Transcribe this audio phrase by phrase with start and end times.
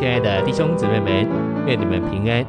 [0.00, 2.42] 亲爱的弟兄姊妹们，愿你们平安。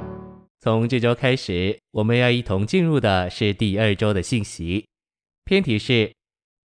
[0.61, 4.85] 从这周开始，我们要一同进入的是第二周的信息。
[5.43, 6.13] 篇题是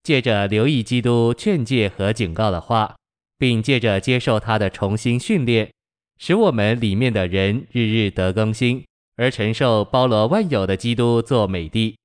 [0.04, 2.94] 借着留意基督劝诫和警告的话，
[3.36, 5.72] 并借着接受他的重新训练，
[6.18, 8.84] 使我们里面的人日日得更新，
[9.16, 11.96] 而承受包罗万有的基督做美地。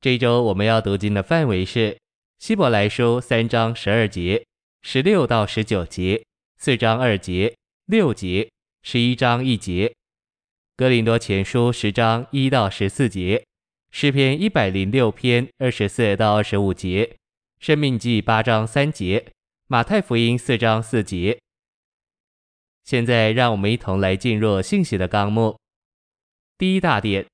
[0.00, 1.96] 这周我们要读经的范围是
[2.40, 4.44] 希伯来书三章十二节、
[4.82, 6.24] 十六到十九节、
[6.56, 7.54] 四章二节、
[7.90, 8.50] 六节、
[8.82, 9.94] 十一章一节。
[10.76, 13.42] 哥林多前书十章一到十四节，
[13.90, 17.16] 诗篇一百零六篇二十四到二十五节，
[17.58, 19.32] 生命记八章三节，
[19.68, 21.38] 马太福音四章四节。
[22.84, 25.58] 现在让我们一同来进入信息的纲目。
[26.58, 27.24] 第一大点，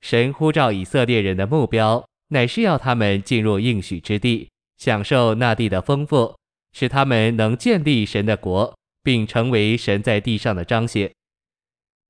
[0.00, 6.36] 神呼召以色列人的目标，乃是要他们进入应许之地，享受那地的丰富，
[6.72, 8.77] 使他们能建立神的国，
[9.08, 11.10] 并成为神在地上的彰显。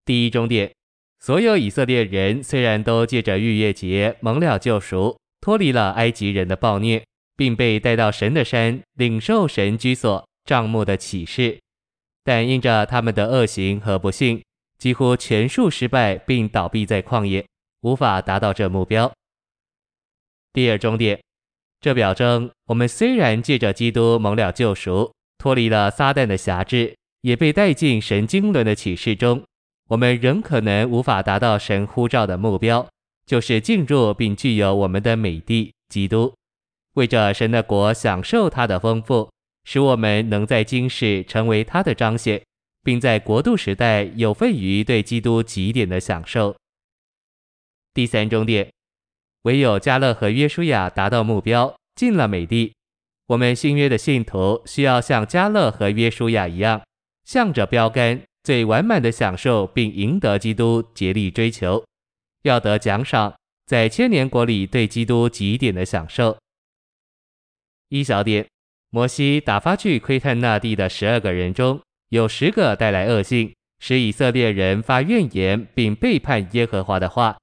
[0.05, 0.69] 第一重点，
[1.21, 7.01] 所有以色列人虽然都借着逾越节蒙了救赎，脱离了埃及人的暴虐，
[7.37, 11.61] 并被带到神的山领受神居所帐幕的启示，
[12.25, 14.43] 但因着他们的恶行和不信，
[14.77, 17.47] 几乎全数失败，并倒闭在旷野，
[17.83, 19.13] 无法达到这目标。
[20.53, 21.21] 第二重点，
[21.81, 29.43] 这表征我们虽然借着基督蒙了救赎，脱离了撒旦的辖制，也被带进神经纶的启示中。
[29.89, 32.87] 我们仍可能无法达到神呼召的目标，
[33.25, 36.35] 就是进入并具有我们的美地基督，
[36.95, 39.31] 为着神的国享受他的丰富，
[39.65, 42.43] 使我们能在今世成为他的彰显，
[42.83, 46.55] 并在国度时代有份于对基督极点的享受。
[47.95, 48.71] 第三重点，
[49.43, 52.75] 唯有加勒和约书亚达到目标，进了美地，
[53.29, 56.83] 我们新约的信徒需要像加勒和约书亚一样，
[57.25, 58.23] 向着标杆。
[58.45, 61.85] 最完满的享受并赢得基督，竭力追求，
[62.45, 63.35] 要得奖赏，
[63.67, 66.39] 在千年国里对基督极点的享受。
[67.91, 68.47] 一小点，
[68.89, 77.37] 摩西打发去窥探那地的十二个人中，有十个带来恶信，使以色列人发怨言并背叛耶和华的话。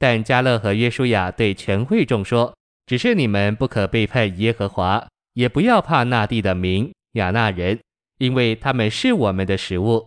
[0.00, 2.56] 但加勒和约书亚对全会众说
[2.86, 7.80] ：“只是你们不可背叛耶和华，也不要怕那地的民亚衲人，
[8.18, 10.06] 因为他们是我们的食物。”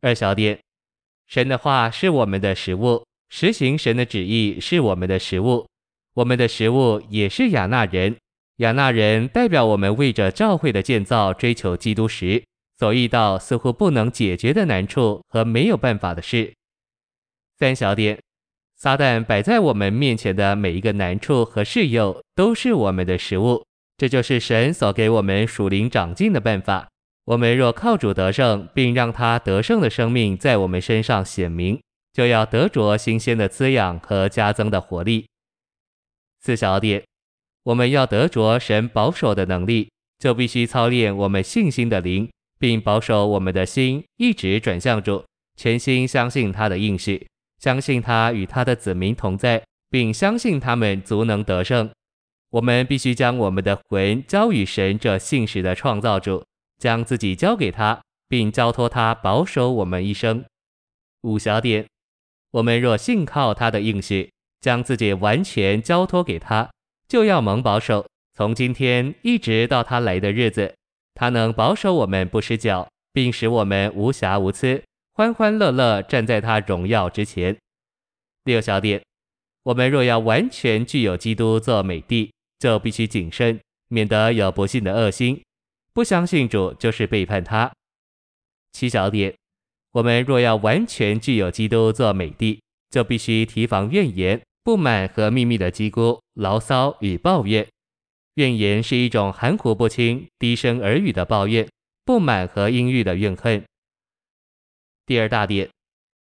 [0.00, 0.58] 二小点，
[1.26, 5.66] 神的话是我们的食物，实行神的旨意是我们的食物。
[6.14, 8.16] 我们的食物也是亚衲人，
[8.56, 12.44] 亚衲人代表我们为着教会的建造追求基督时
[12.78, 16.52] 所遇到似乎不能解决的难处和没有办法的事。
[17.58, 18.20] 三小点，
[18.76, 23.64] 撒旦摆在我们面前的每一个难处和试诱都是我们的食物，
[23.96, 26.88] 这就是神所给我们属灵长进的办法。
[27.26, 31.80] 我们若靠主得胜，并让他得胜的生命在我们身上显明，
[32.12, 35.26] 就要得着新鲜的滋养和加增的活力。
[36.40, 37.02] 四小点，
[37.62, 39.88] 我们要得着神保守的能力，
[40.18, 42.28] 就必须操练我们信心的灵，
[42.58, 45.24] 并保守我们的心一直转向主，
[45.56, 47.26] 全心相信他的应许，
[47.58, 51.90] 相信他与他的子民同在，并相信他们足能得胜。
[52.54, 56.44] 我们必须将我们的魂交与神这信使的创造主。
[56.78, 60.44] 将自己交给他，并交托他保守我们一生。
[61.22, 61.86] 五小点，
[62.50, 66.70] 我们若信靠他的应许，将自己完全交托给他，
[67.08, 70.74] 就要蒙保守，从今天一直到他来的日子，
[71.14, 74.82] 他能保守我们不失脚，并使我们无瑕无疵，
[75.14, 77.56] 欢欢乐乐站在他荣耀之前。
[78.44, 79.02] 六小点，
[79.62, 85.42] 我们若要完全具有基督做美地，就必须谨慎，免得有不信的恶心。
[85.92, 87.72] 不相信主就是背叛他。
[88.72, 89.34] 七小点，
[89.92, 92.60] 我们若要完全具有基督做美地，
[92.90, 97.66] 就必须提防怨言、不满和秘密的叽咕、牢骚与抱怨。
[98.34, 101.64] 怨言是一种含糊不清、低声耳语的抱怨；
[102.04, 103.64] 不满和阴郁的怨恨。
[105.06, 105.70] 第二大点，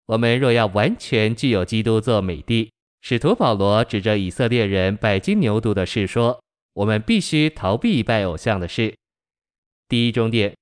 [0.06, 6.40] 我们若要完全具有基督做美地，使徒保罗指着以色列人拜金牛犊的事说，
[6.75, 8.94] 我们必须逃避拜偶像的事。
[9.88, 10.54] 第一重点，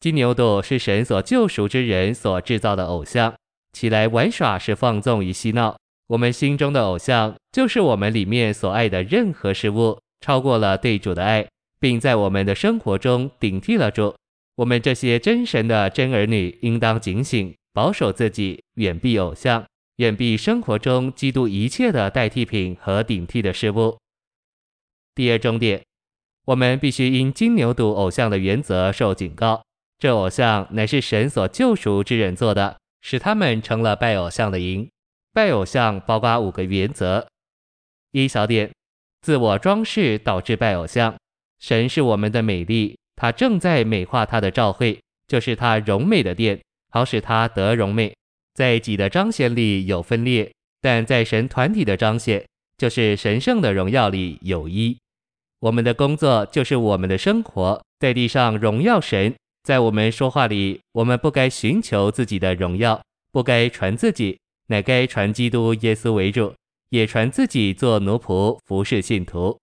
[0.00, 3.34] 金牛犊是神所救赎之人所制造的偶像，
[3.74, 5.76] 起来玩耍是放纵与嬉闹。
[6.06, 11.46] 我们心中的偶像，就是我们里面所爱的任何事物，超过了对主的爱，
[11.78, 14.14] 并在我们的生活中顶替了主。
[14.56, 19.66] 我们这些真神的真儿女，应当警醒，保守自己，远避偶像，
[19.96, 23.98] 远避生活中基督一切的代替品和顶替的事物。
[25.14, 25.82] 第二重点。
[26.46, 29.64] 我们必须因金牛犊偶像的原则受警告，
[29.98, 34.86] 这偶像乃是神所救赎之人做的，使他们成了拜偶像的营。
[35.32, 37.26] 拜偶像包括五个原则：
[38.10, 38.70] 一小点，
[39.22, 41.14] 自我装饰导致拜偶像。
[41.58, 46.60] 神是我们的美丽，他正在美化他的照会，就是他荣美的殿，
[46.90, 48.14] 好使他得荣美。
[48.54, 52.46] 在己的彰显里有分裂，但在神团体的彰显，
[52.78, 54.96] 就是神圣的荣耀里有一。
[55.60, 59.34] 我们的工作就是我们的生活，在地上荣耀神。
[59.62, 63.02] 在我们说话里，我们不该寻求自己的荣耀，
[63.32, 66.54] 不该传自己，乃该传基督耶稣为主，
[66.90, 69.58] 也传自己做奴仆服侍信徒。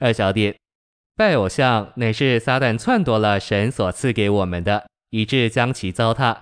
[0.00, 0.56] 二小点，
[1.14, 6.38] 拜偶像乃是撒旦篡夺了神所赐给我们的，以致将其糟蹋。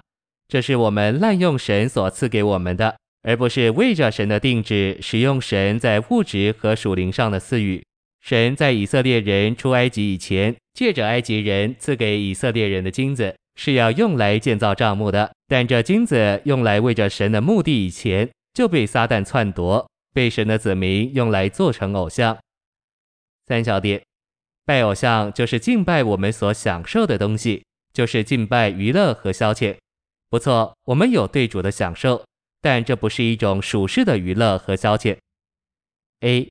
[0.49, 7.83] 这是我们滥用神所赐给我们的，而不是为着神的定旨使用神在物质和属灵上的赐予。
[8.21, 15.33] 神在以色列人出埃及以前，借着埃及人赐给以色列人的金子，是要用来建造帐幕的。
[15.49, 22.37] 但这金子用来为着神的目的以前，就被撒旦篡夺，被神的子民用来做成偶像。
[23.47, 24.03] 三小点，
[24.65, 29.77] 拜偶像就是敬拜我们所享受的东西，就是敬拜娱乐和消遣。
[30.29, 32.25] 不错，我们有对主的享受，
[32.61, 35.17] 但这不是一种属世的娱乐和消遣。
[36.21, 36.49] A，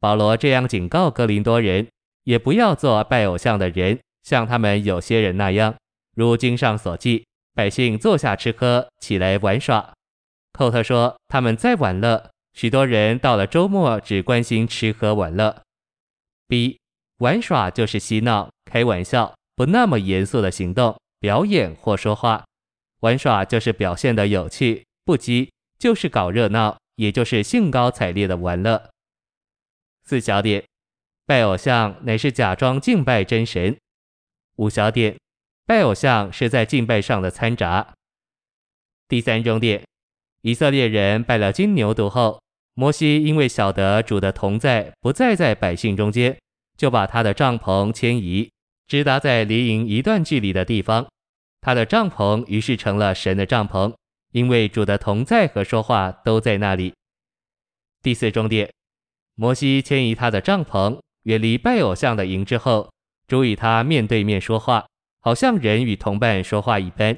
[0.00, 1.86] 保罗这样警告哥林多人，
[2.24, 5.74] 也不要做拜偶像的人，像他们有些人那样，
[6.16, 7.24] 如经上所记，
[7.54, 9.92] 百姓坐下吃喝，起来玩耍。
[10.52, 15.62] 寇特说他们在玩乐，许多人到了周末只关心吃喝玩乐。
[16.48, 16.78] B，
[17.18, 22.44] 玩耍就是嬉闹、开玩笑，不那么严肃的行动、表演或说话。
[23.02, 28.90] 玩耍就是表现的有趣，不羁就是搞热闹，也就是兴高采烈的玩乐。
[30.04, 30.62] 四小点，
[31.26, 33.76] 拜偶像乃是假装敬拜真神。
[34.56, 35.16] 五小点，
[35.66, 37.92] 拜偶像是在敬拜上的掺杂。
[39.08, 39.82] 第三重点，
[40.42, 42.40] 以色列人拜了金牛犊后，
[42.74, 46.38] 摩西因为晓得主的同在不再在百姓中间，
[46.76, 48.48] 就把他的帐篷迁移，
[48.86, 51.08] 直达在离营一段距离的地方。
[51.62, 53.94] 他的帐篷于是成了神的帐篷，
[54.32, 56.92] 因为主的同在和说话都在那里。
[58.02, 58.68] 第四重点，
[59.36, 62.90] 摩西迁移他的帐篷，远离拜偶像的营之后，
[63.28, 64.84] 主与他面对面说话，
[65.20, 67.16] 好像人与同伴说话一般。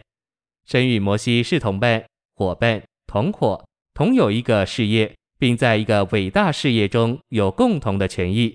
[0.66, 2.04] 神与摩西是同伴、
[2.34, 3.64] 伙伴、同伙，
[3.94, 8.54] 同有一个事业，并在一个伟大事业中有共同的权益。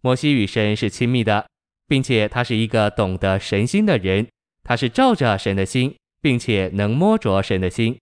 [0.00, 1.46] 摩西与神是亲密的，
[1.86, 4.26] 并且他是一个懂得神心的人。
[4.62, 7.98] 他是照着神的心，并且能摸着神的心。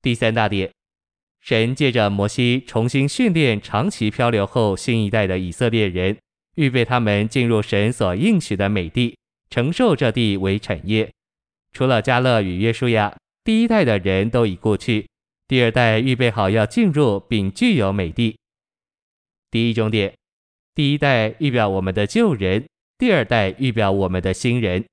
[0.00, 0.70] 第三大点，
[1.40, 6.16] 神借着摩西重新训练长期漂流后新一代的以色列人，
[6.56, 9.16] 预备他们进入神所应许的美地，
[9.50, 11.10] 承受这地为产业。
[11.72, 15.08] 除了迦勒与约书亚，第一代的人都已过去，
[15.48, 18.36] 第二代预备好要进入并具有美地。
[19.50, 20.14] 第一重点，
[20.74, 22.66] 第一代预表我们的旧人，
[22.98, 24.84] 第二代预表我们的新人。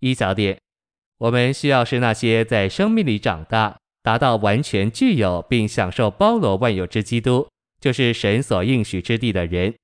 [0.00, 0.58] 一小点，
[1.18, 7.48] 我们需要是那些在生命里长大，达到完全具有并享受包罗万有之基督，
[7.80, 9.74] 就是神所应许之地的人。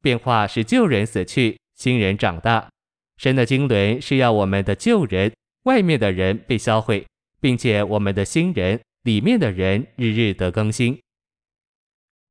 [0.00, 2.68] 变化是旧人死去，新人长大。
[3.16, 5.32] 神的经纶是要我们的旧人，
[5.64, 7.04] 外面的人被销毁，
[7.40, 10.96] 并且我们的新人，里面的人日日得更新。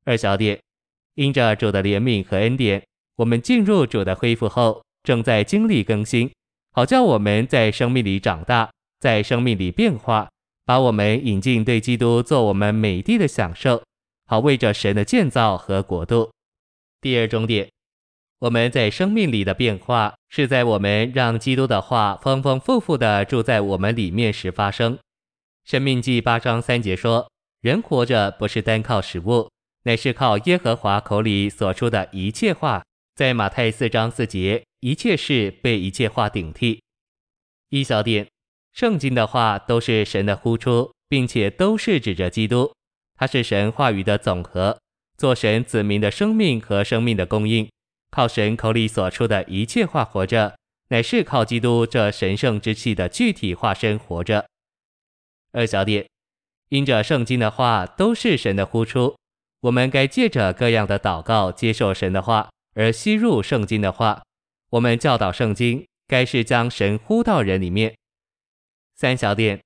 [0.06, 0.58] 二小点，
[1.16, 2.82] 因着主的怜悯和恩典，
[3.16, 6.30] 我们进入主的恢复后，正在经历更新。
[6.78, 8.70] 好叫我们在生命里长大，
[9.00, 10.30] 在生命里变化，
[10.64, 13.82] 把我们引进对基督做我们美地的享受，
[14.26, 16.30] 好为着神的建造和国度。
[17.00, 17.68] 第二重点，
[18.38, 24.96] 我们在生命里的变化，是在我们让基督的话丰丰富富地住在我们里面时发生。
[25.64, 27.28] 生命记八章三节说
[27.60, 29.50] ：“人活着不是单靠食物，
[29.82, 32.84] 乃是靠耶和华口里所出的一切话。”
[33.18, 34.62] 在马太四章四节。
[34.80, 36.80] 一切事被一切话顶替。
[37.70, 38.28] 一小点，
[38.72, 42.72] 圣经的话都是神的呼出，并且都是指着基督，
[43.16, 44.78] 它是神话语的总和，
[45.16, 47.68] 做神子民的生命和生命的供应。
[48.10, 50.56] 靠神口里所出的一切话活着，
[50.88, 54.46] 乃是靠基督这神圣之气的具体化身活着。
[55.52, 56.08] 二小点，
[56.68, 59.16] 因着圣经的话都是神的呼出，
[59.62, 64.22] 我们该借着各样的祷告接受神的话，而吸入圣经的话。
[64.70, 67.94] 我们教导圣经，该是将神呼到人里面。
[68.94, 69.60] 三小点，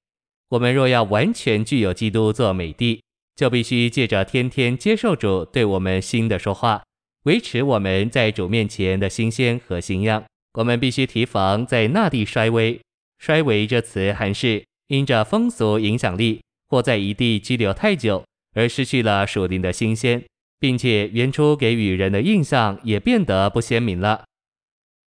[0.51, 3.03] 我们若要完全具有基督做美地，
[3.35, 6.85] 就必须借着天天接受主对我们心的说话，
[7.25, 10.25] 维持我们在主面前的新鲜和新样。
[10.55, 12.79] 我们必须提防在那地衰微。
[13.19, 20.23] 衰微这词还是因着风俗影响力，或在一地居留太久而失去了属灵的新鲜，
[20.61, 24.25] 并且原初给予人的印象也变得不鲜明了。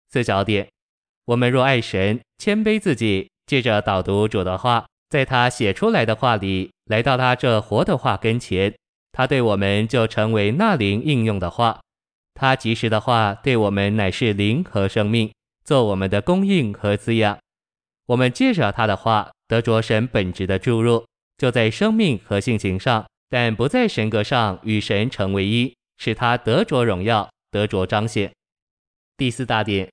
[0.09, 0.67] 四小点，
[1.25, 8.73] 我们若爱神，谦卑自己，借着导读主的话，在他写出来的话里，来到他这活的话跟前，
[9.11, 11.79] 他对我们就成为那灵应用的话。
[12.33, 15.33] 他及时的话对我们乃是灵和生命，
[15.65, 17.37] 做我们的供应和滋养。
[18.05, 21.05] 我们借着他的话得着神本质的注入，
[21.37, 28.31] 就在生命和性情上，但不在神格上与神成为一，使他得着荣耀，得着彰显。
[29.17, 29.89] 第四大点，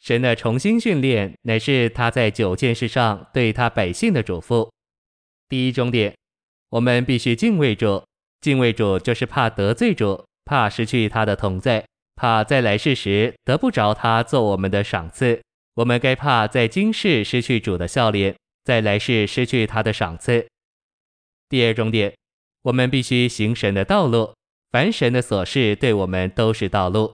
[0.00, 4.70] 神的重新训练乃是他在九件事上对他百姓的嘱咐。
[5.48, 6.14] 第一中点，
[6.70, 8.04] 我们必须敬畏主，
[8.40, 10.24] 敬畏主就是怕得罪主。
[10.48, 11.84] 怕失去他的同在，
[12.14, 15.42] 怕在来世时得不着他做我们的赏赐。
[15.74, 20.46] 我们该怕在今世失去主的笑脸，在来世失去他的赏赐。
[21.48, 22.14] 第二重点，
[22.62, 24.32] 我们必须行神的道路，
[24.70, 27.12] 凡神的所事对我们都是道路，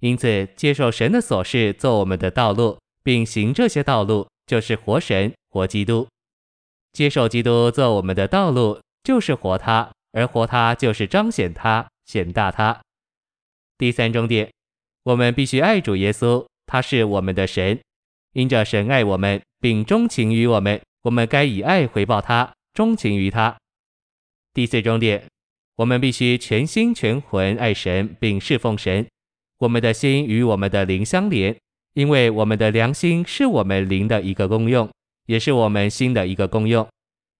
[0.00, 6.06] 因此接受神的所事做我们的道路，并行这些道路，就是活神、活基督。
[6.92, 11.86] 接受基督做我们的道路，就是活他，而活他就是彰显他。
[12.04, 12.82] 显大他。
[13.78, 14.52] 第三重点，
[15.04, 17.80] 我们必须爱主耶稣，他是我们的神，
[18.34, 23.56] 因着神爱我们，并钟情于我们，我们该以爱回报他，钟情于他。
[24.52, 25.26] 第四重点，
[25.76, 29.06] 我们必须全心全魂爱神，并侍奉神。
[29.58, 31.56] 我们的心与我们的灵相连，
[31.94, 34.90] 因为我们的良心是我们灵的一个功用，
[35.26, 36.86] 也是我们心的一个功用。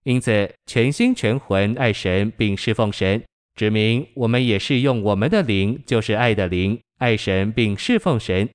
[0.05, 3.23] 因此，全心全魂爱神，并侍奉神。
[3.55, 8.49] 指明我们也是用我们的灵，就是爱的灵，爱神并侍奉神。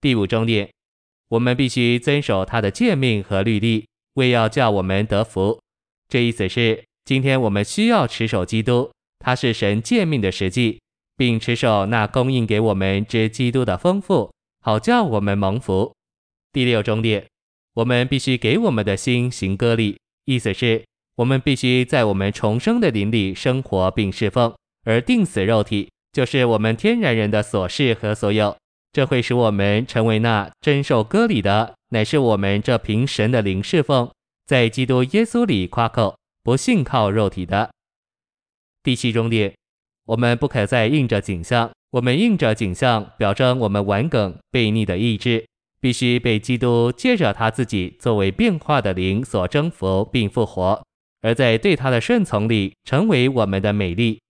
[0.00, 0.70] 第五重点，
[1.28, 5.58] 我们必须遵守他的诫命和律例，为要叫我们得福。
[6.08, 10.80] 这意思是，今天我们需要持守基督，他是神诫命的实际，
[11.16, 15.94] 并持守那供应给我们之基督的丰富，好叫我们蒙福。
[16.52, 17.26] 第六重点，
[17.74, 20.84] 我们必须给我们的心行割礼，意思是。
[21.16, 24.52] 我们必须在我们重生的灵里生活并侍奉，
[24.82, 28.56] 而定死肉体，就是我们天然人的所事和所有。
[28.92, 34.10] 这会使我们成为那真受割礼的，乃是我们这凭神的灵侍奉，
[34.46, 37.70] 在基督耶稣里夸口，不信靠肉体的。
[38.82, 39.54] 第七重点，
[40.06, 45.46] 我们不可再硬着景象，我们硬着景象，表征我们顽梗悖逆的意志，
[45.80, 50.82] 必须被基督借着他自己作为变化的灵所征服并复活。
[51.22, 54.20] 而在对他的顺从里，成为我们的美丽。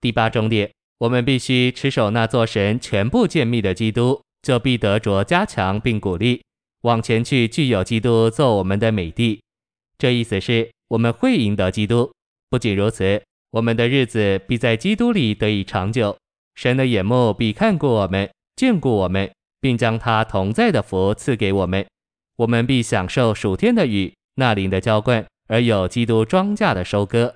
[0.00, 0.70] 第八重点，
[1.00, 6.42] 我们必须持守那座神全部诫命的基督，就必得着加强并鼓励，
[6.84, 9.42] 往前去具有基督做我们的美地。
[9.98, 12.10] 这意思是，我们会赢得基督。
[12.48, 16.16] 不仅如此，我们的日子必在基督里得以长久。
[16.54, 19.30] 神的眼目必看过我们，眷顾我们，
[19.60, 21.86] 并将他同在的福赐给我们。
[22.36, 25.26] 我们必享受属天的雨，那灵的浇灌。
[25.48, 27.34] 而有基督庄稼的收割。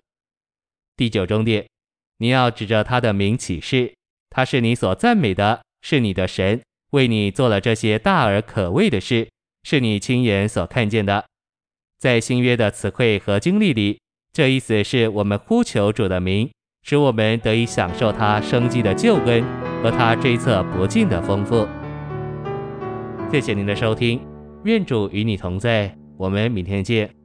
[0.96, 1.66] 第九重点，
[2.18, 3.92] 你要指着他的名起誓，
[4.30, 9.28] 他是你所赞美的，是你的神，为你做了这些大而可畏的事，
[9.64, 11.24] 是你亲眼所看见的。
[11.98, 13.98] 在新约的词汇和经历里，
[14.34, 16.50] 这意思是我们呼求主的名，
[16.82, 19.44] 使我们得以享受他生机的救恩
[19.80, 21.68] 和他追测不尽的丰富。
[23.30, 24.20] 谢谢您的收听，
[24.64, 27.23] 愿主与你同在，我们明天见。